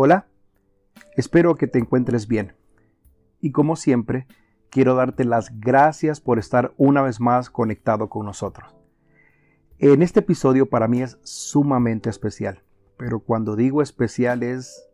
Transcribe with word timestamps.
Hola, 0.00 0.28
espero 1.16 1.56
que 1.56 1.66
te 1.66 1.80
encuentres 1.80 2.28
bien. 2.28 2.54
Y 3.40 3.50
como 3.50 3.74
siempre, 3.74 4.28
quiero 4.70 4.94
darte 4.94 5.24
las 5.24 5.58
gracias 5.58 6.20
por 6.20 6.38
estar 6.38 6.72
una 6.76 7.02
vez 7.02 7.18
más 7.18 7.50
conectado 7.50 8.08
con 8.08 8.24
nosotros. 8.24 8.76
En 9.80 10.02
este 10.02 10.20
episodio 10.20 10.70
para 10.70 10.86
mí 10.86 11.02
es 11.02 11.18
sumamente 11.24 12.10
especial, 12.10 12.62
pero 12.96 13.18
cuando 13.18 13.56
digo 13.56 13.82
especial 13.82 14.44
es 14.44 14.88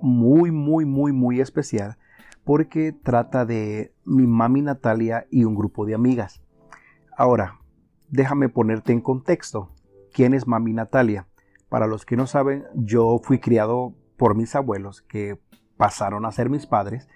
muy, 0.00 0.52
muy, 0.52 0.84
muy, 0.84 1.10
muy 1.10 1.40
especial 1.40 1.98
porque 2.44 2.92
trata 2.92 3.44
de 3.44 3.92
mi 4.04 4.28
mami 4.28 4.62
Natalia 4.62 5.26
y 5.32 5.42
un 5.42 5.56
grupo 5.56 5.84
de 5.84 5.96
amigas. 5.96 6.44
Ahora, 7.16 7.58
déjame 8.08 8.48
ponerte 8.48 8.92
en 8.92 9.00
contexto. 9.00 9.74
¿Quién 10.12 10.32
es 10.32 10.46
mami 10.46 10.74
Natalia? 10.74 11.26
Para 11.68 11.88
los 11.88 12.06
que 12.06 12.16
no 12.16 12.28
saben, 12.28 12.66
yo 12.76 13.20
fui 13.20 13.40
criado 13.40 13.96
por 14.16 14.34
mis 14.34 14.54
abuelos 14.54 15.02
que 15.02 15.38
pasaron 15.76 16.24
a 16.24 16.32
ser 16.32 16.50
mis 16.50 16.66
padres. 16.66 17.08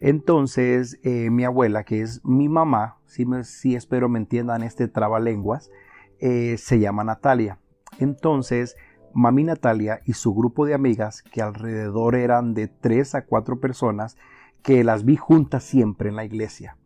Entonces, 0.00 1.00
eh, 1.02 1.30
mi 1.30 1.44
abuela, 1.44 1.84
que 1.84 2.02
es 2.02 2.24
mi 2.24 2.48
mamá, 2.48 2.98
si, 3.06 3.26
me, 3.26 3.44
si 3.44 3.74
espero 3.74 4.08
me 4.08 4.18
entiendan 4.18 4.62
este 4.62 4.88
trabalenguas, 4.88 5.70
eh, 6.18 6.56
se 6.58 6.78
llama 6.78 7.04
Natalia. 7.04 7.58
Entonces, 7.98 8.76
mami 9.14 9.44
Natalia 9.44 10.00
y 10.04 10.14
su 10.14 10.34
grupo 10.34 10.66
de 10.66 10.74
amigas, 10.74 11.22
que 11.22 11.42
alrededor 11.42 12.16
eran 12.16 12.54
de 12.54 12.68
tres 12.68 13.14
a 13.14 13.24
cuatro 13.24 13.60
personas, 13.60 14.16
que 14.62 14.84
las 14.84 15.04
vi 15.04 15.16
juntas 15.16 15.62
siempre 15.62 16.08
en 16.08 16.16
la 16.16 16.24
iglesia. 16.24 16.76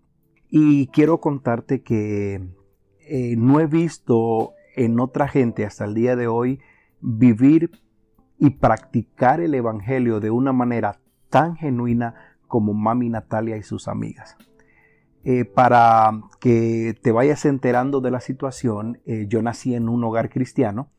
Y 0.51 0.89
quiero 0.89 1.21
contarte 1.21 1.83
que 1.83 2.49
eh, 3.01 3.37
no 3.37 3.61
he 3.61 3.67
visto 3.67 4.53
en 4.77 5.01
otra 5.01 5.29
gente 5.29 5.65
hasta 5.65 5.85
el 5.85 5.95
día 5.95 6.15
de 6.17 6.27
hoy 6.27 6.61
vivir 7.01 7.71
y 8.39 8.51
practicar 8.51 9.41
el 9.41 9.55
Evangelio 9.55 10.21
de 10.21 10.31
una 10.31 10.53
manera 10.53 11.01
tan 11.29 11.57
genuina 11.57 12.15
como 12.47 12.73
Mami 12.75 13.09
Natalia 13.09 13.57
y 13.57 13.63
sus 13.63 13.89
amigas. 13.89 14.37
Eh, 15.25 15.45
para 15.45 16.13
que 16.41 16.97
te 17.03 17.13
vayas 17.13 17.45
enterando 17.45 18.01
de 18.01 18.11
la 18.11 18.21
situación, 18.21 19.01
eh, 19.05 19.27
yo 19.29 19.43
nací 19.43 19.75
en 19.75 19.89
un 19.89 20.03
hogar 20.05 20.31
cristiano 20.31 20.91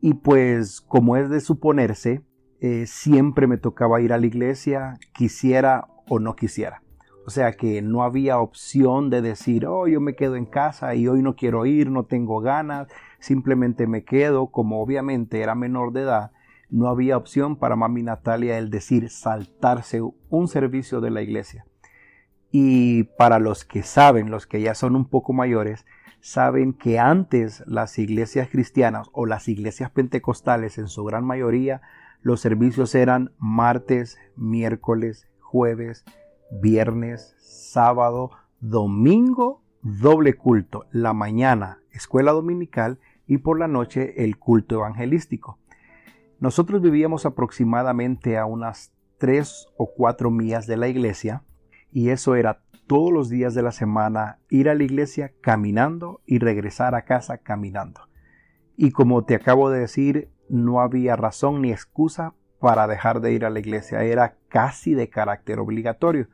y 0.00 0.14
pues 0.14 0.80
como 0.80 1.16
es 1.16 1.28
de 1.30 1.40
suponerse, 1.40 2.22
eh, 2.60 2.86
siempre 2.86 3.46
me 3.46 3.58
tocaba 3.58 4.00
ir 4.00 4.12
a 4.12 4.18
la 4.18 4.26
iglesia, 4.26 4.98
quisiera 5.12 5.86
o 6.08 6.18
no 6.18 6.34
quisiera. 6.34 6.82
O 7.24 7.30
sea 7.30 7.52
que 7.52 7.82
no 7.82 8.02
había 8.02 8.38
opción 8.38 9.10
de 9.10 9.22
decir, 9.22 9.66
oh, 9.66 9.86
yo 9.86 10.00
me 10.00 10.16
quedo 10.16 10.34
en 10.34 10.46
casa 10.46 10.96
y 10.96 11.06
hoy 11.06 11.22
no 11.22 11.36
quiero 11.36 11.66
ir, 11.66 11.88
no 11.90 12.04
tengo 12.04 12.40
ganas, 12.40 12.88
simplemente 13.20 13.86
me 13.86 14.02
quedo, 14.02 14.48
como 14.48 14.82
obviamente 14.82 15.40
era 15.40 15.54
menor 15.54 15.92
de 15.92 16.02
edad, 16.02 16.32
no 16.72 16.88
había 16.88 17.18
opción 17.18 17.56
para 17.56 17.76
mami 17.76 18.02
Natalia 18.02 18.58
el 18.58 18.70
decir 18.70 19.10
saltarse 19.10 20.00
un 20.30 20.48
servicio 20.48 21.00
de 21.02 21.10
la 21.10 21.20
iglesia. 21.20 21.66
Y 22.50 23.04
para 23.04 23.38
los 23.38 23.64
que 23.64 23.82
saben, 23.82 24.30
los 24.30 24.46
que 24.46 24.62
ya 24.62 24.74
son 24.74 24.96
un 24.96 25.04
poco 25.04 25.34
mayores, 25.34 25.84
saben 26.20 26.72
que 26.72 26.98
antes 26.98 27.62
las 27.66 27.98
iglesias 27.98 28.48
cristianas 28.50 29.08
o 29.12 29.26
las 29.26 29.48
iglesias 29.48 29.90
pentecostales 29.90 30.78
en 30.78 30.88
su 30.88 31.04
gran 31.04 31.24
mayoría, 31.24 31.82
los 32.22 32.40
servicios 32.40 32.94
eran 32.94 33.32
martes, 33.38 34.18
miércoles, 34.36 35.28
jueves, 35.40 36.04
viernes, 36.50 37.34
sábado, 37.38 38.30
domingo, 38.60 39.62
doble 39.82 40.34
culto, 40.34 40.86
la 40.90 41.12
mañana 41.12 41.80
escuela 41.90 42.32
dominical 42.32 42.98
y 43.26 43.38
por 43.38 43.58
la 43.58 43.68
noche 43.68 44.24
el 44.24 44.38
culto 44.38 44.76
evangelístico. 44.76 45.58
Nosotros 46.42 46.82
vivíamos 46.82 47.24
aproximadamente 47.24 48.36
a 48.36 48.46
unas 48.46 48.92
tres 49.16 49.68
o 49.76 49.94
cuatro 49.94 50.32
millas 50.32 50.66
de 50.66 50.76
la 50.76 50.88
iglesia 50.88 51.44
y 51.92 52.08
eso 52.08 52.34
era 52.34 52.64
todos 52.88 53.12
los 53.12 53.28
días 53.28 53.54
de 53.54 53.62
la 53.62 53.70
semana 53.70 54.40
ir 54.50 54.68
a 54.68 54.74
la 54.74 54.82
iglesia 54.82 55.30
caminando 55.40 56.20
y 56.26 56.40
regresar 56.40 56.96
a 56.96 57.02
casa 57.04 57.38
caminando. 57.38 58.08
Y 58.76 58.90
como 58.90 59.24
te 59.24 59.36
acabo 59.36 59.70
de 59.70 59.78
decir, 59.78 60.32
no 60.48 60.80
había 60.80 61.14
razón 61.14 61.62
ni 61.62 61.70
excusa 61.70 62.34
para 62.58 62.88
dejar 62.88 63.20
de 63.20 63.34
ir 63.34 63.44
a 63.44 63.50
la 63.50 63.60
iglesia, 63.60 64.02
era 64.02 64.34
casi 64.48 64.94
de 64.94 65.08
carácter 65.08 65.60
obligatorio. 65.60 66.26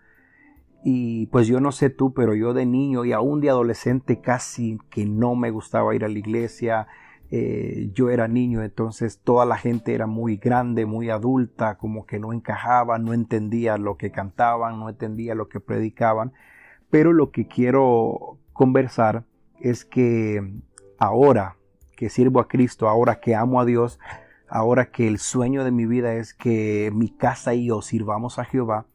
Y 0.82 1.26
pues 1.26 1.48
yo 1.48 1.60
no 1.60 1.70
sé 1.70 1.90
tú, 1.90 2.14
pero 2.14 2.34
yo 2.34 2.54
de 2.54 2.64
niño 2.64 3.04
y 3.04 3.12
aún 3.12 3.42
de 3.42 3.50
adolescente 3.50 4.22
casi 4.22 4.78
que 4.88 5.04
no 5.04 5.34
me 5.34 5.50
gustaba 5.50 5.94
ir 5.94 6.02
a 6.06 6.08
la 6.08 6.18
iglesia, 6.18 6.86
eh, 7.30 7.90
yo 7.92 8.08
era 8.08 8.26
niño, 8.26 8.62
entonces 8.62 9.20
toda 9.22 9.44
la 9.44 9.58
gente 9.58 9.94
era 9.94 10.06
muy 10.06 10.36
grande, 10.36 10.86
muy 10.86 11.10
adulta, 11.10 11.76
como 11.76 12.06
que 12.06 12.18
no 12.18 12.32
encajaba, 12.32 12.98
no 12.98 13.12
entendía 13.12 13.76
lo 13.76 13.96
que 13.96 14.10
cantaban, 14.10 14.78
no 14.80 14.88
entendía 14.88 15.34
lo 15.34 15.48
que 15.48 15.60
predicaban. 15.60 16.32
Pero 16.90 17.12
lo 17.12 17.30
que 17.30 17.46
quiero 17.46 18.38
conversar 18.54 19.24
es 19.60 19.84
que 19.84 20.42
ahora 20.98 21.56
que 21.96 22.08
sirvo 22.08 22.40
a 22.40 22.48
Cristo, 22.48 22.88
ahora 22.88 23.20
que 23.20 23.34
amo 23.34 23.60
a 23.60 23.66
Dios, 23.66 23.98
ahora 24.48 24.90
que 24.90 25.06
el 25.06 25.18
sueño 25.18 25.64
de 25.64 25.70
mi 25.70 25.84
vida 25.84 26.14
es 26.14 26.32
que 26.32 26.90
mi 26.94 27.10
casa 27.10 27.54
y 27.54 27.66
yo 27.66 27.82
sirvamos 27.82 28.38
a 28.38 28.44
Jehová, 28.44 28.86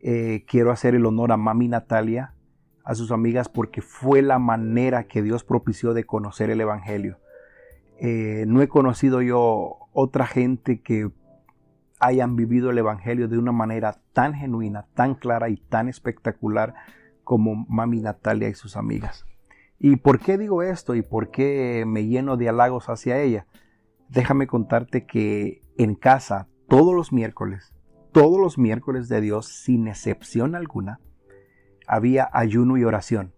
eh, 0.00 0.44
quiero 0.46 0.70
hacer 0.70 0.94
el 0.94 1.04
honor 1.04 1.32
a 1.32 1.36
Mami 1.36 1.68
Natalia, 1.68 2.32
a 2.84 2.94
sus 2.94 3.10
amigas, 3.10 3.48
porque 3.48 3.82
fue 3.82 4.22
la 4.22 4.38
manera 4.38 5.08
que 5.08 5.20
Dios 5.20 5.44
propició 5.44 5.92
de 5.92 6.04
conocer 6.04 6.48
el 6.48 6.60
Evangelio. 6.60 7.18
Eh, 7.98 8.44
no 8.46 8.62
he 8.62 8.68
conocido 8.68 9.22
yo 9.22 9.78
otra 9.92 10.26
gente 10.26 10.82
que 10.82 11.10
hayan 11.98 12.36
vivido 12.36 12.70
el 12.70 12.78
Evangelio 12.78 13.28
de 13.28 13.38
una 13.38 13.52
manera 13.52 14.00
tan 14.12 14.34
genuina, 14.34 14.86
tan 14.94 15.14
clara 15.14 15.48
y 15.48 15.56
tan 15.56 15.88
espectacular 15.88 16.74
como 17.24 17.66
Mami 17.68 18.00
Natalia 18.00 18.48
y 18.48 18.54
sus 18.54 18.76
amigas. 18.76 19.24
¿Y 19.78 19.96
por 19.96 20.20
qué 20.20 20.38
digo 20.38 20.62
esto 20.62 20.94
y 20.94 21.02
por 21.02 21.30
qué 21.30 21.84
me 21.86 22.06
lleno 22.06 22.36
de 22.36 22.48
halagos 22.48 22.88
hacia 22.88 23.20
ella? 23.20 23.46
Déjame 24.08 24.46
contarte 24.46 25.06
que 25.06 25.60
en 25.76 25.94
casa 25.94 26.48
todos 26.68 26.94
los 26.94 27.12
miércoles, 27.12 27.74
todos 28.12 28.40
los 28.40 28.58
miércoles 28.58 29.08
de 29.08 29.20
Dios, 29.20 29.46
sin 29.46 29.88
excepción 29.88 30.54
alguna, 30.54 31.00
había 31.86 32.28
ayuno 32.32 32.76
y 32.76 32.84
oración. 32.84 33.34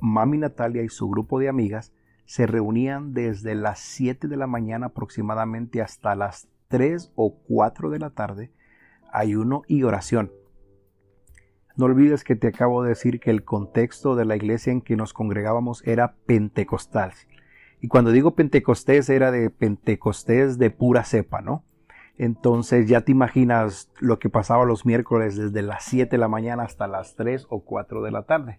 Mami 0.00 0.38
Natalia 0.38 0.82
y 0.82 0.88
su 0.88 1.08
grupo 1.08 1.38
de 1.38 1.48
amigas 1.48 1.92
se 2.26 2.46
reunían 2.46 3.14
desde 3.14 3.54
las 3.54 3.78
7 3.78 4.28
de 4.28 4.36
la 4.36 4.46
mañana 4.46 4.86
aproximadamente 4.86 5.80
hasta 5.80 6.14
las 6.14 6.48
3 6.68 7.12
o 7.14 7.38
4 7.46 7.90
de 7.90 7.98
la 7.98 8.10
tarde, 8.10 8.52
ayuno 9.12 9.62
y 9.68 9.84
oración. 9.84 10.32
No 11.76 11.86
olvides 11.86 12.24
que 12.24 12.36
te 12.36 12.48
acabo 12.48 12.82
de 12.82 12.90
decir 12.90 13.20
que 13.20 13.30
el 13.30 13.44
contexto 13.44 14.16
de 14.16 14.24
la 14.24 14.36
iglesia 14.36 14.72
en 14.72 14.80
que 14.80 14.96
nos 14.96 15.12
congregábamos 15.12 15.86
era 15.86 16.16
pentecostal. 16.26 17.12
Y 17.80 17.88
cuando 17.88 18.10
digo 18.10 18.34
pentecostés 18.34 19.08
era 19.10 19.30
de 19.30 19.50
pentecostés 19.50 20.58
de 20.58 20.70
pura 20.70 21.04
cepa, 21.04 21.42
¿no? 21.42 21.64
Entonces 22.18 22.88
ya 22.88 23.02
te 23.02 23.12
imaginas 23.12 23.90
lo 24.00 24.18
que 24.18 24.30
pasaba 24.30 24.64
los 24.64 24.86
miércoles 24.86 25.36
desde 25.36 25.62
las 25.62 25.84
7 25.84 26.10
de 26.10 26.18
la 26.18 26.28
mañana 26.28 26.62
hasta 26.62 26.86
las 26.86 27.14
3 27.14 27.46
o 27.50 27.60
4 27.60 28.02
de 28.02 28.10
la 28.10 28.22
tarde. 28.22 28.58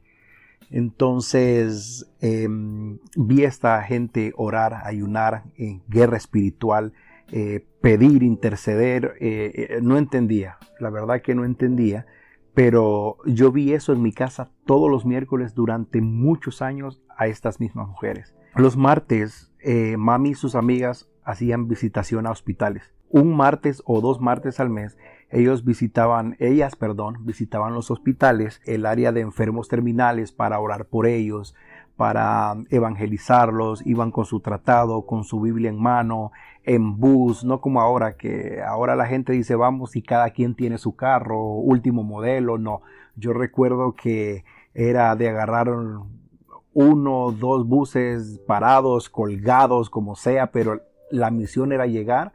Entonces 0.69 2.11
em, 2.19 2.99
vi 3.15 3.45
a 3.45 3.47
esta 3.47 3.81
gente 3.83 4.33
orar, 4.35 4.81
ayunar 4.83 5.43
en 5.55 5.81
guerra 5.87 6.17
espiritual, 6.17 6.93
eh, 7.31 7.65
pedir, 7.81 8.23
interceder. 8.23 9.15
Eh, 9.19 9.67
eh, 9.69 9.79
no 9.81 9.97
entendía, 9.97 10.57
la 10.79 10.89
verdad 10.89 11.21
que 11.21 11.35
no 11.35 11.45
entendía, 11.45 12.05
pero 12.53 13.17
yo 13.25 13.51
vi 13.51 13.73
eso 13.73 13.93
en 13.93 14.01
mi 14.01 14.11
casa 14.11 14.51
todos 14.65 14.89
los 14.89 15.05
miércoles 15.05 15.53
durante 15.53 16.01
muchos 16.01 16.61
años 16.61 17.01
a 17.17 17.27
estas 17.27 17.59
mismas 17.59 17.87
mujeres. 17.87 18.33
Los 18.55 18.75
martes, 18.75 19.51
mami 19.97 20.29
y 20.31 20.33
sus 20.33 20.55
amigas 20.55 21.07
hacían 21.23 21.67
visitación 21.67 22.25
a 22.25 22.31
hospitales. 22.31 22.96
Un 23.09 23.35
martes 23.35 23.81
o 23.85 24.01
dos 24.01 24.19
martes 24.19 24.59
al 24.59 24.69
mes 24.69 24.97
ellos 25.29 25.65
visitaban, 25.65 26.37
ellas, 26.39 26.75
perdón, 26.75 27.25
visitaban 27.25 27.73
los 27.73 27.91
hospitales, 27.91 28.61
el 28.65 28.85
área 28.85 29.11
de 29.11 29.21
enfermos 29.21 29.67
terminales 29.67 30.31
para 30.31 30.59
orar 30.59 30.85
por 30.85 31.05
ellos, 31.05 31.53
para 31.97 32.55
evangelizarlos, 32.69 33.85
iban 33.85 34.11
con 34.11 34.25
su 34.25 34.39
tratado, 34.39 35.05
con 35.05 35.23
su 35.23 35.41
Biblia 35.41 35.69
en 35.69 35.81
mano, 35.81 36.31
en 36.63 36.97
bus, 36.97 37.43
no 37.43 37.59
como 37.59 37.81
ahora 37.81 38.15
que 38.15 38.61
ahora 38.61 38.95
la 38.95 39.07
gente 39.07 39.33
dice 39.33 39.55
vamos 39.55 39.95
y 39.95 40.01
cada 40.01 40.29
quien 40.29 40.55
tiene 40.55 40.77
su 40.77 40.95
carro, 40.95 41.41
último 41.55 42.03
modelo, 42.03 42.57
no. 42.57 42.81
Yo 43.15 43.33
recuerdo 43.33 43.95
que 43.95 44.45
era 44.73 45.15
de 45.15 45.27
agarrar 45.27 45.69
uno, 46.73 47.31
dos 47.31 47.67
buses 47.67 48.39
parados, 48.45 49.09
colgados, 49.09 49.89
como 49.89 50.15
sea, 50.15 50.51
pero 50.51 50.81
la 51.09 51.31
misión 51.31 51.73
era 51.73 51.87
llegar 51.87 52.31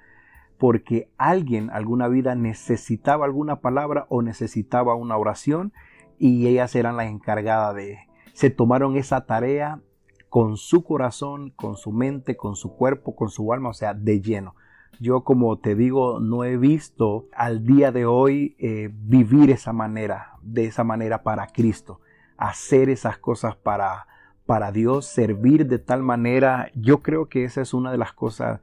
porque 0.63 1.11
alguien 1.19 1.71
alguna 1.71 2.07
vida 2.07 2.37
necesitaba 2.37 3.25
alguna 3.25 3.57
palabra 3.57 4.07
o 4.11 4.23
necesitaba 4.23 4.95
una 4.95 5.17
oración 5.17 5.73
y 6.21 6.47
ellas 6.47 6.77
eran 6.77 6.97
las 6.97 7.09
encargadas 7.09 7.75
de... 7.75 7.99
Se 8.33 8.49
tomaron 8.49 8.97
esa 8.97 9.27
tarea 9.27 9.81
con 10.29 10.57
su 10.57 10.85
corazón, 10.85 11.51
con 11.51 11.75
su 11.75 11.91
mente, 11.91 12.37
con 12.37 12.55
su 12.55 12.77
cuerpo, 12.77 13.17
con 13.17 13.29
su 13.29 13.53
alma, 13.53 13.71
o 13.71 13.75
sea, 13.75 13.93
de 13.93 14.21
lleno. 14.21 14.55
Yo, 15.01 15.25
como 15.25 15.59
te 15.59 15.75
digo, 15.75 16.21
no 16.21 16.45
he 16.45 16.57
visto 16.57 17.27
al 17.35 17.67
día 17.67 17.91
de 17.91 18.07
hoy 18.07 18.55
eh, 18.61 18.89
vivir 18.93 19.51
esa 19.51 19.73
manera, 19.73 20.37
de 20.43 20.67
esa 20.67 20.85
manera 20.85 21.25
para 21.25 21.49
Cristo, 21.49 21.99
hacer 22.37 22.89
esas 22.89 23.19
cosas 23.19 23.57
para, 23.57 24.07
para 24.47 24.71
Dios, 24.71 25.07
servir 25.07 25.67
de 25.67 25.81
tal 25.81 26.05
manera. 26.05 26.71
Yo 26.77 27.03
creo 27.03 27.29
que 27.29 27.43
esa 27.43 27.63
es 27.63 27.75
una 27.75 27.91
de 27.91 27.99
las 27.99 28.13
cosas 28.13 28.61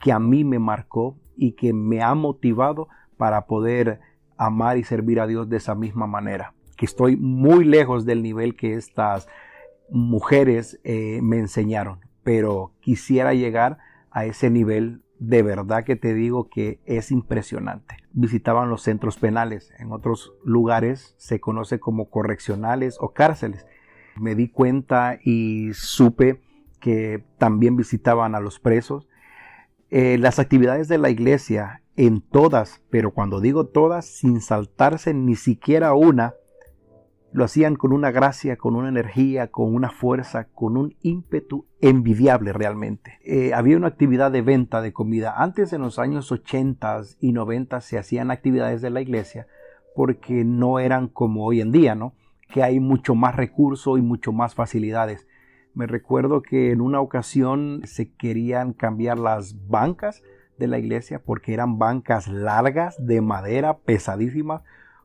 que 0.00 0.12
a 0.12 0.18
mí 0.18 0.44
me 0.44 0.58
marcó 0.58 1.18
y 1.36 1.52
que 1.52 1.72
me 1.72 2.02
ha 2.02 2.14
motivado 2.14 2.88
para 3.16 3.46
poder 3.46 4.00
amar 4.36 4.78
y 4.78 4.84
servir 4.84 5.20
a 5.20 5.26
Dios 5.26 5.48
de 5.48 5.58
esa 5.58 5.74
misma 5.74 6.06
manera. 6.06 6.54
Que 6.76 6.86
estoy 6.86 7.16
muy 7.16 7.64
lejos 7.64 8.04
del 8.04 8.22
nivel 8.22 8.56
que 8.56 8.74
estas 8.74 9.28
mujeres 9.90 10.80
eh, 10.84 11.20
me 11.22 11.38
enseñaron, 11.38 12.00
pero 12.22 12.72
quisiera 12.80 13.34
llegar 13.34 13.78
a 14.10 14.24
ese 14.24 14.50
nivel 14.50 15.02
de 15.18 15.42
verdad 15.42 15.84
que 15.84 15.94
te 15.94 16.14
digo 16.14 16.48
que 16.48 16.80
es 16.84 17.12
impresionante. 17.12 17.96
Visitaban 18.12 18.68
los 18.68 18.82
centros 18.82 19.18
penales, 19.18 19.72
en 19.78 19.92
otros 19.92 20.32
lugares 20.44 21.14
se 21.16 21.38
conoce 21.38 21.78
como 21.78 22.10
correccionales 22.10 22.96
o 22.98 23.12
cárceles. 23.12 23.64
Me 24.16 24.34
di 24.34 24.48
cuenta 24.48 25.18
y 25.22 25.72
supe 25.74 26.42
que 26.80 27.24
también 27.38 27.76
visitaban 27.76 28.34
a 28.34 28.40
los 28.40 28.58
presos. 28.58 29.08
Eh, 29.94 30.16
las 30.16 30.38
actividades 30.38 30.88
de 30.88 30.96
la 30.96 31.10
iglesia 31.10 31.82
en 31.96 32.22
todas, 32.22 32.80
pero 32.88 33.10
cuando 33.10 33.42
digo 33.42 33.66
todas, 33.66 34.06
sin 34.06 34.40
saltarse 34.40 35.12
ni 35.12 35.36
siquiera 35.36 35.92
una, 35.92 36.32
lo 37.30 37.44
hacían 37.44 37.76
con 37.76 37.92
una 37.92 38.10
gracia, 38.10 38.56
con 38.56 38.74
una 38.74 38.88
energía, 38.88 39.48
con 39.48 39.74
una 39.74 39.90
fuerza, 39.90 40.48
con 40.54 40.78
un 40.78 40.96
ímpetu 41.02 41.66
envidiable 41.82 42.54
realmente. 42.54 43.18
Eh, 43.22 43.52
había 43.52 43.76
una 43.76 43.88
actividad 43.88 44.30
de 44.30 44.40
venta 44.40 44.80
de 44.80 44.94
comida. 44.94 45.34
Antes 45.36 45.74
en 45.74 45.82
los 45.82 45.98
años 45.98 46.32
80 46.32 47.02
y 47.20 47.32
90 47.32 47.82
se 47.82 47.98
hacían 47.98 48.30
actividades 48.30 48.80
de 48.80 48.88
la 48.88 49.02
iglesia 49.02 49.46
porque 49.94 50.42
no 50.42 50.78
eran 50.78 51.08
como 51.08 51.44
hoy 51.44 51.60
en 51.60 51.70
día, 51.70 51.94
¿no? 51.94 52.14
Que 52.48 52.62
hay 52.62 52.80
mucho 52.80 53.14
más 53.14 53.36
recurso 53.36 53.98
y 53.98 54.00
mucho 54.00 54.32
más 54.32 54.54
facilidades. 54.54 55.26
Me 55.74 55.86
recuerdo 55.86 56.42
que 56.42 56.70
en 56.70 56.80
una 56.80 57.00
ocasión 57.00 57.80
se 57.84 58.12
querían 58.12 58.72
cambiar 58.74 59.18
las 59.18 59.68
bancas 59.68 60.22
de 60.58 60.66
la 60.66 60.78
iglesia 60.78 61.22
porque 61.24 61.54
eran 61.54 61.78
bancas 61.78 62.28
largas 62.28 63.04
de 63.04 63.22
madera, 63.22 63.78
pesadísimas, 63.78 64.62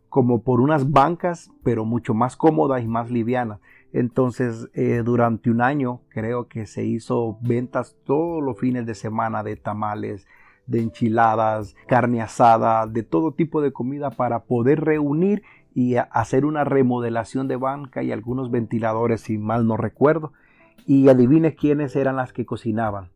como 0.09 0.41
por 0.41 0.59
unas 0.59 0.91
bancas, 0.91 1.51
pero 1.63 1.85
mucho 1.85 2.13
más 2.13 2.35
cómodas 2.35 2.83
y 2.83 2.87
más 2.87 3.09
livianas. 3.09 3.59
Entonces, 3.93 4.69
eh, 4.73 5.01
durante 5.05 5.49
un 5.49 5.61
año 5.61 6.01
creo 6.09 6.47
que 6.47 6.65
se 6.65 6.85
hizo 6.85 7.37
ventas 7.41 7.95
todos 8.05 8.43
los 8.43 8.59
fines 8.59 8.85
de 8.85 8.95
semana 8.95 9.43
de 9.43 9.55
tamales, 9.55 10.27
de 10.65 10.81
enchiladas, 10.81 11.75
carne 11.87 12.21
asada, 12.21 12.87
de 12.87 13.03
todo 13.03 13.31
tipo 13.31 13.61
de 13.61 13.71
comida 13.71 14.09
para 14.09 14.43
poder 14.43 14.81
reunir 14.81 15.43
y 15.73 15.95
hacer 15.95 16.43
una 16.43 16.65
remodelación 16.65 17.47
de 17.47 17.55
banca 17.55 18.03
y 18.03 18.11
algunos 18.11 18.51
ventiladores, 18.51 19.21
si 19.21 19.37
mal 19.37 19.65
no 19.65 19.77
recuerdo. 19.77 20.33
Y 20.85 21.09
adivine 21.09 21.55
quiénes 21.55 21.95
eran 21.95 22.15
las 22.15 22.33
que 22.33 22.45
cocinaban 22.45 23.11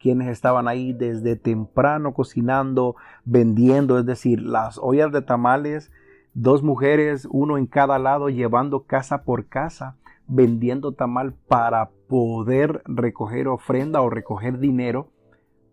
quienes 0.00 0.26
estaban 0.26 0.66
ahí 0.66 0.92
desde 0.92 1.36
temprano 1.36 2.12
cocinando, 2.12 2.96
vendiendo, 3.24 4.00
es 4.00 4.04
decir, 4.04 4.42
las 4.42 4.76
ollas 4.78 5.12
de 5.12 5.22
tamales 5.22 5.92
dos 6.34 6.62
mujeres, 6.62 7.26
uno 7.30 7.58
en 7.58 7.66
cada 7.66 7.98
lado, 7.98 8.28
llevando 8.28 8.84
casa 8.84 9.24
por 9.24 9.46
casa, 9.46 9.96
vendiendo 10.26 10.92
tamal 10.92 11.34
para 11.48 11.90
poder 12.08 12.82
recoger 12.86 13.48
ofrenda 13.48 14.00
o 14.00 14.10
recoger 14.10 14.58
dinero 14.58 15.10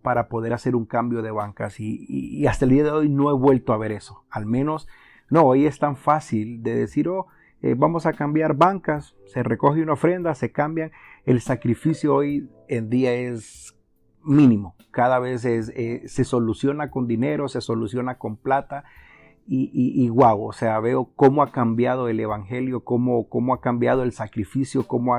para 0.01 0.29
poder 0.29 0.53
hacer 0.53 0.75
un 0.75 0.85
cambio 0.85 1.21
de 1.21 1.31
bancas. 1.31 1.79
Y, 1.79 2.45
hasta 2.47 2.65
el 2.65 2.71
día 2.71 2.83
de 2.83 2.91
hoy 2.91 3.09
no 3.09 3.29
he 3.29 3.33
vuelto 3.33 3.73
a 3.73 3.77
ver 3.77 3.91
eso. 3.91 4.23
Al 4.29 4.45
menos, 4.45 4.87
no, 5.29 5.43
hoy 5.43 5.65
es 5.65 5.79
tan 5.79 5.95
fácil 5.97 6.63
de 6.63 6.73
decir, 6.75 7.09
oh, 7.09 7.27
eh, 7.61 7.75
vamos 7.77 8.05
a 8.05 8.13
cambiar 8.13 8.55
bancas, 8.55 9.15
se 9.25 9.43
recoge 9.43 9.81
una 9.81 9.93
ofrenda, 9.93 10.33
se 10.35 10.51
cambian. 10.51 10.91
El 11.25 11.41
sacrificio 11.41 12.15
hoy 12.15 12.49
en 12.67 12.89
día 12.89 13.13
es 13.13 13.75
mínimo. 14.23 14.75
Cada 14.91 15.19
vez 15.19 15.45
eh, 15.45 16.03
se 16.07 16.23
soluciona 16.23 16.89
con 16.89 17.07
dinero, 17.07 17.47
se 17.47 17.61
soluciona 17.61 18.17
con 18.17 18.37
plata 18.37 18.83
y, 19.51 19.71
y, 19.73 20.09
wow, 20.09 20.45
o 20.45 20.53
sea, 20.53 20.79
veo 20.79 21.11
cómo 21.15 21.41
ha 21.41 21.51
cambiado 21.51 22.07
el 22.07 22.19
Evangelio, 22.19 22.83
cómo, 22.83 23.27
cómo 23.29 23.55
ha 23.55 23.61
cambiado 23.61 24.03
el 24.03 24.11
sacrificio, 24.11 24.85
cómo, 24.85 25.15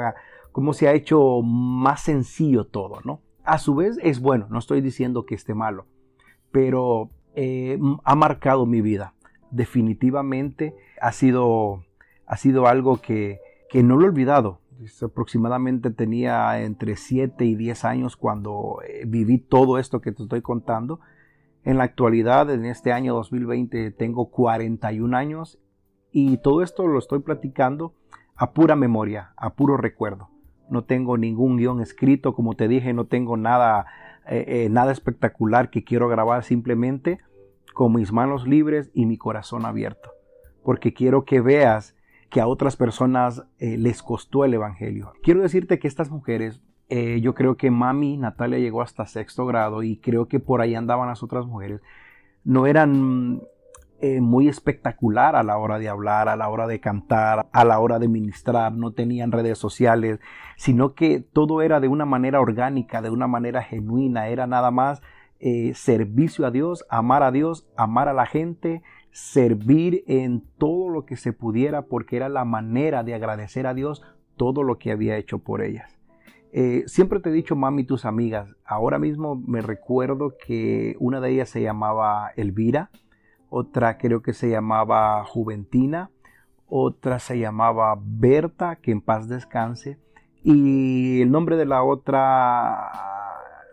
cómo 0.53 0.73
se 0.73 0.87
ha 0.87 0.93
hecho 0.93 1.43
más 1.43 2.03
sencillo 2.03 2.65
todo, 2.65 3.01
¿no? 3.05 3.23
A 3.43 3.59
su 3.59 3.75
vez 3.75 3.99
es 4.03 4.21
bueno, 4.21 4.47
no 4.49 4.61
estoy 4.61 4.83
diciendo 4.83 5.27
que 5.27 5.35
esté 5.35 5.53
malo, 5.53 5.87
pero 6.53 7.11
eh, 7.35 7.77
ha 8.05 8.15
marcado 8.15 8.67
mi 8.67 8.81
vida. 8.81 9.15
Definitivamente 9.51 10.77
ha 11.01 11.11
sido, 11.11 11.83
ha 12.31 12.37
sido 12.37 12.69
algo 12.69 12.99
que, 12.99 13.41
que 13.69 13.83
no 13.83 13.97
lo 13.97 14.07
he 14.07 14.09
olvidado. 14.11 14.61
Aproximadamente 15.03 15.91
tenía 15.91 16.63
entre 16.63 16.95
7 16.95 17.45
y 17.45 17.57
10 17.57 17.85
años 17.85 18.17
cuando 18.17 18.79
eh, 18.87 19.03
viví 19.05 19.39
todo 19.39 19.79
esto 19.79 20.01
que 20.01 20.13
te 20.13 20.23
estoy 20.23 20.41
contando 20.41 21.01
en 21.65 21.77
la 21.77 21.83
actualidad, 21.83 22.49
en 22.51 22.67
este 22.67 22.93
año 22.93 23.15
2020, 23.15 23.91
tengo 23.91 24.31
41 24.31 25.17
años 25.17 25.59
y 26.13 26.37
todo 26.37 26.63
esto 26.63 26.87
lo 26.87 27.01
estoy 27.01 27.19
platicando 27.19 27.95
a 28.37 28.53
pura 28.53 28.77
memoria, 28.77 29.33
a 29.37 29.55
puro 29.55 29.77
recuerdo. 29.77 30.29
No 30.71 30.85
tengo 30.85 31.19
ningún 31.19 31.57
guion 31.57 31.81
escrito, 31.81 32.33
como 32.33 32.55
te 32.55 32.69
dije, 32.69 32.93
no 32.93 33.07
tengo 33.07 33.37
nada, 33.37 33.87
eh, 34.29 34.45
eh, 34.47 34.69
nada 34.71 34.93
espectacular 34.93 35.69
que 35.69 35.83
quiero 35.83 36.09
grabar 36.09 36.45
simplemente 36.45 37.19
con 37.75 37.93
mis 37.93 38.13
manos 38.13 38.47
libres 38.47 38.93
y 38.95 39.07
mi 39.07 39.19
corazón 39.19 39.67
abierto. 39.67 40.13
Porque 40.63 40.95
quiero 40.95 41.25
que 41.25 41.41
veas 41.41 41.97
que 42.31 42.41
a 42.41 42.47
otras 42.47 42.77
personas 42.77 43.45
eh, 43.59 43.77
les 43.77 44.03
costó 44.03 44.45
el 44.45 44.55
Evangelio. 44.55 45.13
Quiero 45.23 45.43
decirte 45.43 45.79
que 45.79 45.89
estas 45.89 46.11
mujeres 46.11 46.63
eh, 46.89 47.21
yo 47.21 47.35
creo 47.35 47.57
que 47.57 47.71
mami 47.71 48.17
Natalia 48.17 48.59
llegó 48.59 48.83
hasta 48.83 49.07
sexto 49.07 49.47
grado 49.47 49.83
y 49.83 49.99
creo 49.99 50.27
que 50.27 50.41
por 50.41 50.61
ahí 50.61 50.75
andaban 50.75 51.09
las 51.09 51.23
otras 51.23 51.47
mujeres. 51.47 51.81
No 52.45 52.67
eran 52.67 53.43
eh, 54.01 54.21
muy 54.21 54.49
espectacular 54.49 55.37
a 55.37 55.43
la 55.43 55.59
hora 55.59 55.79
de 55.79 55.89
hablar, 55.89 56.29
a 56.29 56.37
la 56.37 56.49
hora 56.49 56.67
de 56.67 56.81
cantar, 56.81 57.49
a 57.53 57.65
la 57.65 57.79
hora 57.81 57.99
de 57.99 58.09
ministrar, 58.09 58.73
no 58.73 58.93
tenían 58.93 59.33
redes 59.33 59.59
sociales, 59.59 60.21
sino 60.57 60.95
que 60.95 61.21
todo 61.21 61.63
era 61.63 61.81
de 61.81 61.89
una 61.89 62.07
manera 62.07 62.41
orgánica, 62.41 63.03
de 63.03 63.11
una 63.11 63.27
manera 63.27 63.63
genuina, 63.63 64.29
era 64.29 64.47
nada 64.47 64.71
más 64.71 65.03
servicio 65.73 66.45
a 66.45 66.51
Dios, 66.51 66.85
amar 66.91 67.23
a 67.23 67.31
Dios, 67.31 67.67
amar 67.75 68.09
a 68.09 68.13
la 68.13 68.27
gente, 68.27 68.83
servir 69.13 70.05
en 70.07 70.43
todo 70.59 70.89
lo 70.89 71.05
que 71.05 71.17
se 71.17 71.33
pudiera, 71.33 71.83
porque 71.83 72.17
era 72.17 72.29
la 72.29 72.45
manera 72.45 73.03
de 73.03 73.15
agradecer 73.15 73.67
a 73.67 73.75
Dios 73.75 74.03
todo 74.37 74.63
lo 74.63 74.79
que 74.79 74.93
había 74.93 75.17
hecho 75.17 75.39
por 75.39 75.63
ellas. 75.63 76.01
Eh, 76.53 76.85
siempre 76.87 77.21
te 77.21 77.31
he 77.31 77.33
dicho 77.33 77.55
mami 77.55 77.85
tus 77.85 78.05
amigas. 78.05 78.49
Ahora 78.65 78.99
mismo 78.99 79.37
me 79.37 79.61
recuerdo 79.61 80.35
que 80.45 80.97
una 80.99 81.21
de 81.21 81.31
ellas 81.31 81.49
se 81.49 81.63
llamaba 81.63 82.33
Elvira, 82.37 82.91
otra 83.49 83.99
creo 83.99 84.23
que 84.23 84.33
se 84.33 84.51
llamaba 84.51 85.25
Juventina, 85.25 86.11
otra 86.67 87.19
se 87.19 87.39
llamaba 87.39 87.99
Berta, 88.01 88.77
que 88.77 88.93
en 88.93 89.01
paz 89.01 89.29
descanse, 89.29 89.99
y 90.43 91.21
el 91.21 91.31
nombre 91.31 91.57
de 91.57 91.67
la 91.67 91.83
otra 91.83 92.91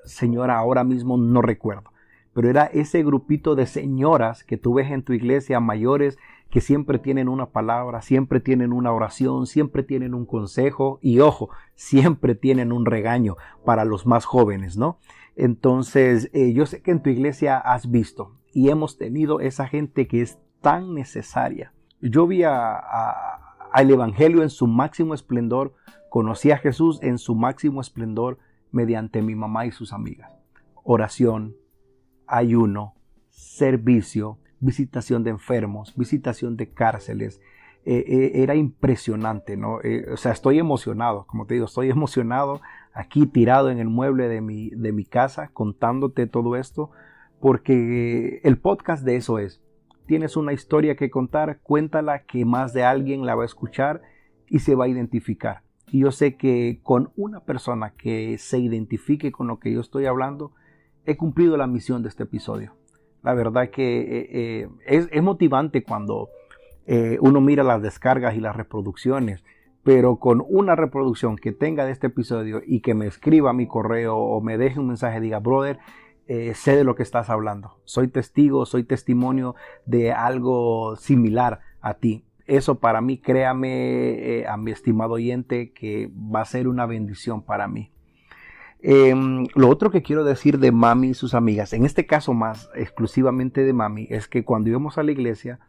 señora 0.04 0.58
ahora 0.58 0.84
mismo 0.84 1.18
no 1.18 1.42
recuerdo. 1.42 1.92
Pero 2.38 2.52
era 2.52 2.66
ese 2.66 3.02
grupito 3.02 3.56
de 3.56 3.66
señoras 3.66 4.44
que 4.44 4.58
tú 4.58 4.76
ves 4.76 4.92
en 4.92 5.02
tu 5.02 5.14
iglesia 5.14 5.60
mayores 5.60 6.20
que 6.52 6.62
siempre 6.62 7.00
tienen 7.00 7.30
una 7.30 7.48
palabra, 7.48 8.04
siempre 8.04 8.40
tienen 8.40 8.74
una 8.74 8.92
oración, 8.92 9.48
siempre 9.48 9.82
tienen 9.82 10.14
un 10.14 10.28
consejo 10.28 11.00
y 11.02 11.20
ojo, 11.20 11.50
siempre 11.74 12.36
tienen 12.36 12.72
un 12.72 12.86
regaño 12.86 13.38
para 13.66 13.86
los 13.86 14.06
más 14.06 14.26
jóvenes, 14.26 14.78
¿no? 14.78 15.00
Entonces, 15.36 16.30
eh, 16.32 16.54
yo 16.54 16.68
sé 16.68 16.84
que 16.84 16.92
en 16.92 17.02
tu 17.02 17.10
iglesia 17.10 17.58
has 17.58 17.90
visto 17.90 18.38
y 18.54 18.70
hemos 18.70 19.00
tenido 19.00 19.40
esa 19.40 19.68
gente 19.68 20.08
que 20.08 20.22
es 20.22 20.38
tan 20.62 20.94
necesaria. 20.94 21.74
Yo 22.02 22.28
vi 22.28 22.44
al 22.44 23.90
Evangelio 23.90 24.44
en 24.44 24.52
su 24.52 24.68
máximo 24.68 25.16
esplendor, 25.16 25.74
conocí 26.12 26.52
a 26.52 26.60
Jesús 26.60 27.00
en 27.02 27.18
su 27.18 27.34
máximo 27.34 27.82
esplendor 27.82 28.38
mediante 28.72 29.24
mi 29.24 29.34
mamá 29.34 29.66
y 29.66 29.72
sus 29.72 29.92
amigas. 29.92 30.32
Oración, 30.84 31.56
ayuno, 32.28 32.96
servicio, 33.30 34.38
visitación 34.60 35.24
de 35.24 35.32
enfermos, 35.32 35.96
visitación 35.96 36.58
de 36.58 36.70
cárceles. 36.72 37.42
Eh, 37.86 38.04
eh, 38.06 38.32
era 38.44 38.56
impresionante, 38.56 39.56
¿no? 39.56 39.80
Eh, 39.82 40.06
o 40.12 40.18
sea, 40.18 40.34
estoy 40.34 40.60
emocionado, 40.60 41.26
como 41.26 41.46
te 41.46 41.54
digo, 41.54 41.68
estoy 41.68 41.90
emocionado 41.90 42.62
aquí 42.94 43.28
tirado 43.28 43.70
en 43.70 43.80
el 43.80 43.88
mueble 43.88 44.28
de 44.28 44.42
mi, 44.42 44.72
de 44.72 44.92
mi 44.92 45.06
casa 45.06 45.50
contándote 45.54 46.28
todo 46.28 46.56
esto, 46.56 46.92
porque 47.40 48.42
el 48.44 48.58
podcast 48.58 49.06
de 49.06 49.16
eso 49.16 49.40
es. 49.40 49.62
Tienes 50.06 50.36
una 50.36 50.54
historia 50.54 50.96
que 50.96 51.10
contar, 51.10 51.60
cuéntala 51.62 52.24
que 52.24 52.44
más 52.44 52.74
de 52.74 52.84
alguien 52.84 53.26
la 53.26 53.36
va 53.36 53.44
a 53.44 53.46
escuchar 53.46 54.02
y 54.48 54.60
se 54.60 54.76
va 54.76 54.86
a 54.86 54.90
identificar. 54.90 55.62
Y 55.90 56.00
yo 56.00 56.12
sé 56.12 56.36
que 56.36 56.80
con 56.84 57.12
una 57.16 57.42
persona 57.42 57.94
que 57.98 58.38
se 58.38 58.60
identifique 58.60 59.32
con 59.32 59.48
lo 59.48 59.60
que 59.60 59.72
yo 59.72 59.80
estoy 59.80 60.06
hablando, 60.06 60.54
he 61.08 61.16
cumplido 61.16 61.58
la 61.58 61.68
misión 61.68 62.04
de 62.04 62.10
este 62.10 62.24
episodio. 62.24 62.74
La 63.24 63.34
verdad 63.34 63.70
que 63.70 64.00
eh, 64.00 64.30
eh, 64.32 64.70
es, 64.86 65.08
es, 65.12 65.24
motivante 65.24 65.82
cuando 65.82 66.30
eh, 66.86 67.18
uno 67.22 67.42
mira 67.42 67.64
las 67.64 67.82
descargas 67.82 68.36
y 68.36 68.42
las 68.42 68.56
reproducciones, 68.56 69.44
pero 69.84 70.18
con 70.18 70.44
una 70.48 70.76
reproducción 70.76 71.38
que 71.38 71.54
tenga 71.54 71.86
de 71.86 71.94
este 71.94 72.08
episodio 72.08 72.62
y 72.66 72.82
que 72.82 72.94
me 72.94 73.08
escriba 73.08 73.54
mi 73.54 73.68
correo 73.68 74.18
o 74.18 74.42
me 74.42 74.58
deje 74.58 74.80
un 74.80 74.88
mensaje, 74.88 75.22
diga, 75.22 75.40
brother, 75.40 75.80
sé 76.28 76.76
de 76.76 76.84
lo 76.84 76.96
que 76.96 77.04
estás 77.04 77.30
hablando. 77.30 77.80
Soy 77.86 78.10
testigo, 78.10 78.66
soy 78.66 78.84
testimonio 78.84 79.56
de 79.86 80.12
algo 80.12 80.98
similar 80.98 81.62
a 81.80 81.94
ti. 81.94 82.26
Eso 82.48 82.80
para 82.80 83.00
mí, 83.00 83.18
créame, 83.18 84.46
a 84.46 84.58
mi 84.58 84.72
estimado 84.72 85.14
oyente, 85.14 85.72
que 85.72 86.12
va 86.14 86.42
a 86.42 86.46
ser 86.46 86.68
una 86.68 86.86
bendición 86.86 87.44
para 87.44 87.70
mí. 87.70 87.94
Em, 88.80 89.48
lo 89.56 89.70
otro 89.70 89.90
que 89.90 90.04
quiero 90.04 90.24
decir 90.24 90.60
de 90.60 90.72
mami 90.72 91.10
y 91.10 91.14
sus 91.14 91.34
amigas, 91.34 91.74
en 91.74 91.86
este 91.86 92.06
caso 92.06 92.34
más 92.34 92.70
exclusivamente 92.76 93.64
de 93.64 93.74
mami, 93.74 94.08
es 94.10 94.28
que 94.28 94.44
cuando 94.44 94.70
íbamos 94.70 94.98
a 94.98 95.04
la 95.04 95.12
iglesia 95.12 95.60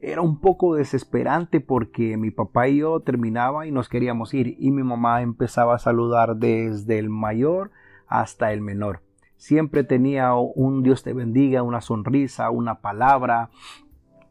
era 0.00 0.22
un 0.22 0.40
poco 0.40 0.74
desesperante 0.74 1.60
porque 1.60 2.16
mi 2.16 2.30
papá 2.30 2.68
y 2.68 2.78
yo 2.78 3.00
terminaba 3.00 3.66
y 3.66 3.72
nos 3.72 3.88
queríamos 3.88 4.32
ir 4.34 4.56
y 4.58 4.70
mi 4.70 4.82
mamá 4.82 5.22
empezaba 5.22 5.74
a 5.74 5.78
saludar 5.78 6.36
desde 6.36 6.98
el 6.98 7.10
mayor 7.10 7.70
hasta 8.06 8.52
el 8.52 8.60
menor. 8.60 9.02
Siempre 9.36 9.84
tenía 9.84 10.34
un 10.34 10.82
Dios 10.82 11.02
te 11.02 11.12
bendiga, 11.12 11.62
una 11.62 11.80
sonrisa, 11.80 12.50
una 12.50 12.80
palabra, 12.80 13.50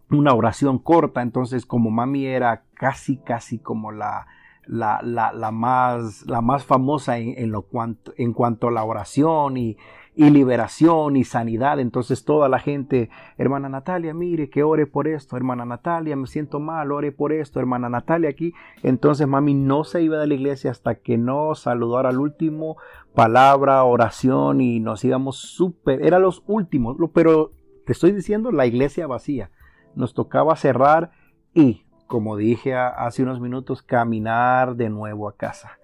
una 0.10 0.34
oración 0.34 0.79
corta. 0.79 1.22
Entonces 1.22 1.65
como 1.65 1.91
mami 1.91 2.25
era 2.25 2.63
casi, 2.74 3.17
casi 3.17 3.60
como 3.60 3.91
la, 3.91 4.27
la, 4.67 5.00
la, 5.03 5.51
más, 5.51 6.25
la 6.27 6.41
más 6.41 6.65
famosa 6.65 7.17
en, 7.17 7.51
lo 7.51 7.63
cuanto, 7.63 8.13
en 8.17 8.33
cuanto 8.33 8.67
a 8.67 8.71
la 8.71 8.83
oración 8.83 9.57
y, 9.57 9.77
y, 10.15 10.29
liberación 10.29 11.15
y 11.15 11.24
sanidad. 11.24 11.79
Entonces 11.79 12.25
toda 12.25 12.50
la 12.50 12.59
gente, 12.59 13.09
hermana 13.38 13.69
Natalia, 13.69 14.13
mire 14.13 14.50
que 14.50 14.63
ore 14.63 14.86
por 14.86 15.07
esto, 15.07 15.38
hermana 15.38 15.65
Natalia, 15.65 16.15
me 16.15 16.27
siento 16.27 16.59
mal, 16.59 16.91
ore 16.91 17.12
por 17.12 17.31
esto, 17.31 17.59
hermana 17.59 17.89
Natalia 17.89 18.29
aquí. 18.29 18.53
Entonces 18.83 19.27
mami 19.27 19.53
no 19.53 19.83
se 19.83 20.01
iba 20.01 20.17
de 20.17 20.27
la 20.27 20.33
iglesia 20.33 20.71
hasta 20.71 20.95
que 20.95 21.17
no 21.17 21.55
saludara 21.55 22.09
al 22.09 22.19
último 22.19 22.77
palabra, 23.15 23.83
oración 23.83 24.62
y 24.62 24.79
nos 24.79 25.03
íbamos 25.03 25.38
súper, 25.38 26.05
eran 26.05 26.21
los 26.21 26.43
últimos, 26.45 26.97
pero 27.13 27.51
te 27.86 27.93
estoy 27.93 28.12
diciendo 28.12 28.51
la 28.51 28.65
iglesia 28.65 29.07
vacía. 29.07 29.50
Nos 29.95 30.13
tocaba 30.13 30.55
cerrar 30.55 31.12
y 31.53 31.87
como 32.08 32.38
dije 32.38 32.74
hace 32.74 33.24
unos 33.24 33.40
minutos, 33.40 33.84
caminar 33.84 34.76
de 34.76 34.90
nuevo 34.90 35.28
a 35.28 35.36
casa. 35.36 35.78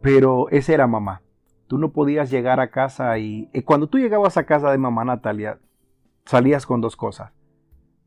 Pero 0.00 0.48
esa 0.48 0.72
era 0.72 0.86
mamá. 0.86 1.22
Tú 1.66 1.78
no 1.78 1.92
podías 1.92 2.30
llegar 2.30 2.58
a 2.58 2.70
casa 2.70 3.16
y, 3.18 3.48
cuando 3.64 3.88
tú 3.88 3.98
llegabas 3.98 4.36
a 4.36 4.44
casa 4.44 4.72
de 4.72 4.78
mamá 4.78 5.04
Natalia, 5.04 5.60
salías 6.24 6.66
con 6.66 6.80
dos 6.80 6.96
cosas. 6.96 7.32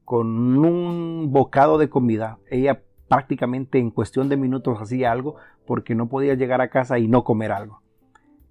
Con 0.04 0.58
un 0.66 1.32
bocado 1.32 1.78
de 1.78 1.90
comida. 1.90 2.40
Ella 2.50 2.84
prácticamente 3.08 3.80
en 3.80 3.92
cuestión 3.92 4.28
de 4.28 4.38
minutos 4.38 4.82
hacía 4.82 5.12
algo 5.12 5.36
porque 5.66 5.96
no 5.96 6.10
podía 6.10 6.34
llegar 6.34 6.62
a 6.62 6.70
casa 6.70 7.00
y 7.00 7.08
no 7.08 7.24
comer 7.24 7.52
algo. 7.52 7.82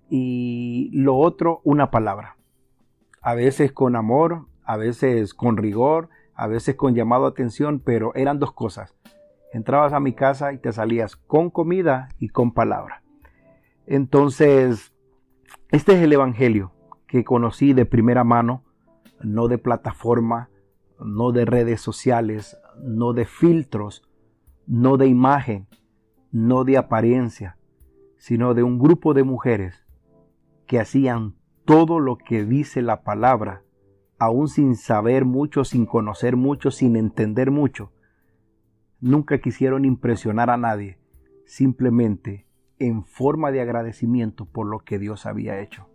Y 0.09 0.91
lo 0.95 1.17
otro, 1.17 1.61
una 1.65 1.91
palabra. 1.91 2.37
A 3.21 3.35
veces 3.35 3.73
con 3.73 3.97
amor, 3.97 4.47
a 4.65 4.77
veces 4.77 5.35
con 5.35 5.57
rigor, 5.57 6.09
a 6.35 6.47
veces 6.47 6.77
con 6.77 6.95
llamado 6.95 7.27
a 7.27 7.31
atención, 7.31 7.81
pero 7.81 8.15
eran 8.15 8.39
dos 8.39 8.53
cosas. 8.53 8.97
Entrabas 9.53 9.93
a 9.93 10.01
mi 10.01 10.15
casa 10.15 10.53
y 10.53 10.59
te 10.59 10.73
salías 10.73 11.17
con 11.17 11.51
comida 11.51 12.09
y 12.19 12.29
con 12.29 12.53
palabra. 12.53 13.03
Entonces, 13.87 14.93
este 15.71 15.93
es 15.93 16.03
el 16.03 16.12
Evangelio 16.12 16.73
que 17.07 17.25
conocí 17.25 17.75
de 17.75 17.85
primera 17.85 18.25
mano, 18.25 18.65
no 19.21 19.49
de 19.49 19.59
plataforma, 19.59 20.49
no 20.99 21.33
de 21.33 21.45
redes 21.45 21.81
sociales, 21.81 22.57
no 22.83 23.12
de 23.12 23.27
filtros, 23.27 24.03
no 24.67 24.97
de 24.97 25.07
imagen, 25.09 25.69
no 26.31 26.65
de 26.65 26.79
apariencia, 26.79 27.59
sino 28.17 28.55
de 28.55 28.62
un 28.62 28.79
grupo 28.79 29.12
de 29.15 29.25
mujeres 29.25 29.85
que 30.67 30.81
hacían 30.81 31.35
todo 31.65 32.01
lo 32.01 32.17
que 32.17 32.45
dice 32.45 32.81
la 32.81 33.03
palabra 33.03 33.62
aún 34.23 34.47
sin 34.47 34.76
saber 34.76 35.25
mucho, 35.25 35.64
sin 35.64 35.85
conocer 35.85 36.37
mucho, 36.37 36.71
sin 36.71 36.95
entender 36.95 37.50
mucho, 37.50 37.91
nunca 39.00 39.41
quisieron 39.41 39.85
impresionar 39.85 40.49
a 40.49 40.57
nadie, 40.57 40.97
simplemente 41.45 42.47
en 42.79 43.05
forma 43.05 43.50
de 43.50 43.61
agradecimiento 43.61 44.45
por 44.45 44.69
lo 44.69 44.79
que 44.79 45.00
Dios 45.00 45.26
había 45.26 45.59
hecho. 45.59 45.88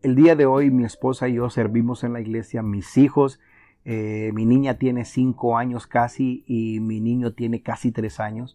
El 0.00 0.14
día 0.14 0.36
de 0.36 0.46
hoy 0.46 0.70
mi 0.70 0.84
esposa 0.84 1.28
y 1.28 1.34
yo 1.34 1.50
servimos 1.50 2.04
en 2.04 2.12
la 2.12 2.20
iglesia, 2.20 2.62
mis 2.62 2.96
hijos, 2.96 3.40
eh, 3.84 4.30
mi 4.32 4.46
niña 4.46 4.78
tiene 4.78 5.04
cinco 5.04 5.58
años 5.58 5.88
casi 5.88 6.44
y 6.46 6.78
mi 6.78 7.00
niño 7.00 7.32
tiene 7.32 7.62
casi 7.62 7.90
tres 7.90 8.20
años. 8.20 8.54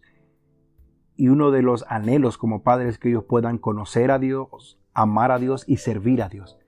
Y 1.16 1.28
uno 1.28 1.50
de 1.50 1.60
los 1.60 1.84
anhelos 1.86 2.38
como 2.38 2.62
padres 2.62 2.94
es 2.94 2.98
que 2.98 3.10
ellos 3.10 3.24
puedan 3.24 3.58
conocer 3.58 4.10
a 4.10 4.18
Dios, 4.18 4.80
amar 4.94 5.32
a 5.32 5.38
Dios 5.38 5.64
y 5.68 5.76
servir 5.76 6.22
a 6.22 6.30
Dios 6.30 6.59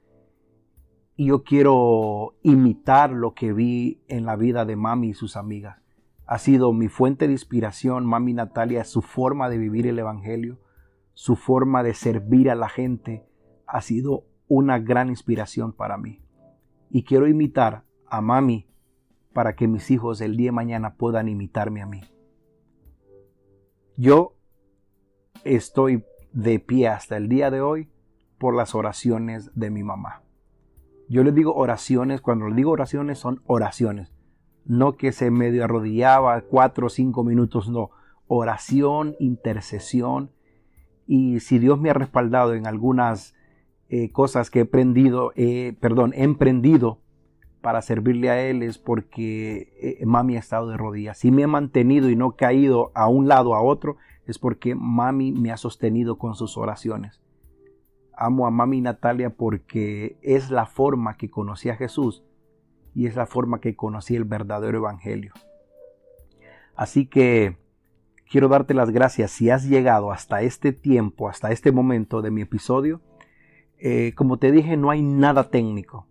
y 1.17 1.27
yo 1.27 1.45
quiero 1.45 2.35
imitar 2.43 3.11
lo 3.11 3.35
que 3.35 3.53
vi 3.53 4.03
en 4.09 4.25
la 4.25 4.37
vida 4.37 4.65
de 4.65 4.77
mami 4.77 5.11
y 5.11 5.15
sus 5.15 5.37
amigas. 5.37 5.79
Ha 6.27 6.39
sido 6.39 6.73
mi 6.73 6.89
fuente 6.89 7.27
de 7.27 7.33
inspiración, 7.33 8.07
mami 8.07 8.33
Natalia, 8.33 8.85
su 8.85 9.03
forma 9.03 9.51
de 9.51 9.59
vivir 9.59 9.87
el 9.87 9.99
Evangelio, 9.99 10.59
su 11.15 11.37
forma 11.37 11.83
de 11.83 11.95
servir 11.95 12.51
a 12.51 12.55
la 12.55 12.69
gente, 12.69 13.27
ha 13.67 13.83
sido 13.83 14.25
una 14.49 14.79
gran 14.79 15.09
inspiración 15.09 15.73
para 15.73 15.99
mí. 15.99 16.23
Y 16.91 17.05
quiero 17.05 17.29
imitar 17.29 17.85
a 18.07 18.21
mami 18.21 18.69
para 19.33 19.55
que 19.55 19.69
mis 19.69 19.91
hijos 19.91 20.21
el 20.21 20.37
día 20.37 20.49
de 20.49 20.53
mañana 20.53 20.95
puedan 20.95 21.29
imitarme 21.29 21.83
a 21.83 21.87
mí. 21.87 22.03
Yo 23.97 24.37
estoy 25.45 26.05
de 26.33 26.59
pie 26.59 26.89
hasta 26.89 27.17
el 27.17 27.29
día 27.29 27.51
de 27.51 27.61
hoy 27.61 27.91
por 28.39 28.55
las 28.55 28.75
oraciones 28.75 29.51
de 29.55 29.71
mi 29.71 29.83
mamá. 29.83 30.23
Yo 31.13 31.23
les 31.25 31.35
digo 31.35 31.55
oraciones, 31.55 32.23
cuando 32.23 32.47
les 32.47 32.57
digo 32.57 32.71
oraciones 32.71 33.19
son 33.19 33.43
oraciones. 33.45 34.11
No 34.65 34.97
que 34.97 35.13
se 35.13 35.31
medio 35.31 35.63
arrodillaba 35.63 36.41
cuatro 36.41 36.87
o 36.87 36.91
cinco 36.91 37.23
minutos, 37.23 37.69
no. 37.69 37.91
Oración, 38.29 39.15
intercesión. 39.19 40.31
Y 41.07 41.41
si 41.41 41.59
Dios 41.59 41.79
me 41.79 41.91
ha 41.91 41.95
respaldado 41.95 42.55
en 42.55 42.67
algunas 42.67 43.35
eh, 43.91 44.11
cosas 44.11 44.51
que 44.51 44.61
he 44.61 44.63
aprendido, 44.63 45.33
perdón, 45.81 46.15
he 46.15 46.23
emprendido 46.23 47.03
para 47.61 47.83
servirle 47.83 48.29
a 48.29 48.43
Él 48.43 48.63
es 48.63 48.79
porque 48.79 49.73
eh, 49.81 50.07
mami 50.07 50.37
ha 50.37 50.41
estado 50.41 50.69
de 50.69 50.79
rodillas. 50.79 51.19
Si 51.19 51.31
me 51.31 51.43
he 51.43 51.47
mantenido 51.47 52.11
y 52.11 52.17
no 52.17 52.37
caído 52.37 52.91
a 52.95 53.09
un 53.09 53.29
lado 53.29 53.55
a 53.55 53.63
otro, 53.63 53.99
es 54.27 54.39
porque 54.39 54.75
mami 54.75 55.33
me 55.33 55.53
ha 55.53 55.59
sostenido 55.59 56.17
con 56.17 56.35
sus 56.35 56.57
oraciones. 56.57 57.22
Amo 58.15 58.47
a 58.47 58.51
mami 58.51 58.81
Natalia 58.81 59.31
porque 59.31 60.19
es 60.23 60.51
la 60.51 60.67
forma 60.67 61.17
que 61.17 61.31
conocí 61.31 61.71
a 61.71 61.77
Jesús 61.77 62.25
y 62.95 63.07
es 63.07 63.17
la 63.17 63.27
forma 63.27 63.61
que 63.61 63.75
conocí 63.75 64.17
el 64.17 64.25
verdadero 64.25 64.79
evangelio. 64.79 65.33
Así 66.75 67.07
que 67.07 67.57
quiero 68.31 68.49
darte 68.49 68.75
las 68.75 68.91
gracias 68.91 69.31
si 69.31 69.51
has 69.51 69.65
llegado 69.65 70.13
hasta 70.13 70.43
este 70.43 70.73
tiempo, 70.73 71.29
hasta 71.29 71.51
este 71.53 71.73
momento 71.73 72.23
de 72.23 72.31
mi 72.31 72.43
episodio. 72.43 73.01
Eh, 73.79 74.13
como 74.15 74.39
te 74.39 74.53
dije, 74.53 74.77
no 74.77 74.91
hay 74.91 75.03
nada 75.03 75.51
técnico, 75.51 76.07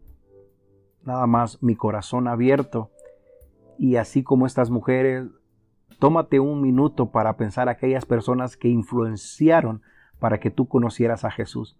nada 1.03 1.25
más 1.27 1.62
mi 1.63 1.75
corazón 1.75 2.27
abierto 2.27 2.91
y 3.77 3.96
así 3.96 4.24
como 4.24 4.46
estas 4.46 4.70
mujeres, 4.70 5.27
tómate 6.00 6.39
un 6.39 6.62
minuto 6.62 7.12
para 7.12 7.38
pensar 7.38 7.70
aquellas 7.70 8.05
personas 8.05 8.58
que 8.58 8.67
influenciaron 8.67 9.81
para 10.20 10.39
que 10.39 10.51
tú 10.51 10.67
conocieras 10.67 11.24
a 11.24 11.31
Jesús 11.31 11.77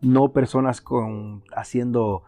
no 0.00 0.32
personas 0.32 0.80
con 0.80 1.44
haciendo 1.54 2.24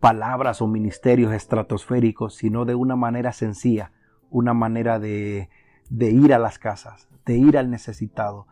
palabras 0.00 0.62
o 0.62 0.66
ministerios 0.66 1.32
estratosféricos, 1.32 2.34
sino 2.34 2.64
de 2.64 2.74
una 2.74 2.96
manera 2.96 3.32
sencilla, 3.32 3.92
una 4.30 4.54
manera 4.54 4.98
de, 4.98 5.48
de 5.90 6.10
ir 6.10 6.32
a 6.34 6.38
las 6.38 6.58
casas, 6.58 7.08
de 7.24 7.36
ir 7.36 7.58
al 7.58 7.70
necesitado, 7.70 8.46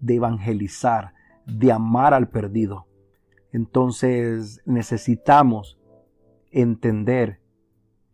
de 0.00 0.16
evangelizar, 0.16 1.14
de 1.46 1.72
amar 1.72 2.14
al 2.14 2.28
perdido. 2.28 2.86
Entonces 3.52 4.62
necesitamos 4.64 5.78
entender 6.50 7.40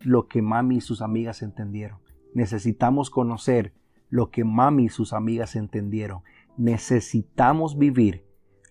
lo 0.00 0.28
que 0.28 0.42
mami 0.42 0.76
y 0.76 0.80
sus 0.80 1.02
amigas 1.02 1.42
entendieron. 1.42 1.98
Necesitamos 2.34 3.10
conocer 3.10 3.74
lo 4.10 4.30
que 4.30 4.44
mami 4.44 4.84
y 4.84 4.88
sus 4.88 5.12
amigas 5.12 5.56
entendieron. 5.56 6.22
Necesitamos 6.56 7.76
vivir 7.76 8.24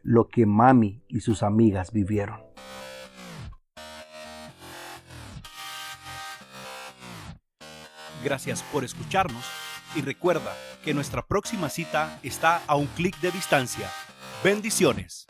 lo 0.08 0.30
que 0.30 0.46
mami 0.46 1.04
y 1.10 1.20
sus 1.20 1.44
amigas 1.44 1.92
vivieron. 1.92 2.40
Gracias 8.24 8.64
por 8.72 8.86
escucharnos 8.86 9.44
y 9.98 10.02
recuerda 10.02 10.54
que 10.86 10.94
nuestra 10.94 11.28
próxima 11.28 11.68
cita 11.68 12.20
está 12.24 12.62
a 12.68 12.78
un 12.78 12.86
clic 12.88 13.20
de 13.20 13.32
distancia. 13.32 13.90
Bendiciones. 14.46 15.28